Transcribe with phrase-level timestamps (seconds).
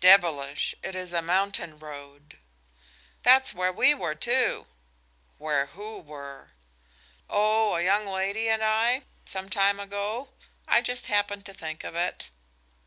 [0.00, 0.74] "Devilish.
[0.82, 2.38] It is a mountain road."
[3.22, 4.66] "That's where we were, too."
[5.36, 6.52] "Where who were?"
[7.28, 10.30] "Oh, a young lady and I, some time ago.
[10.66, 12.30] I just happened to think of it."